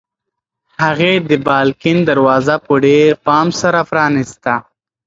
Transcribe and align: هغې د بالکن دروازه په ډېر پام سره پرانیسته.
هغې 0.83 1.13
د 1.29 1.31
بالکن 1.45 1.97
دروازه 2.09 2.55
په 2.65 2.73
ډېر 2.85 3.09
پام 3.25 3.47
سره 3.61 3.79
پرانیسته. 3.89 4.53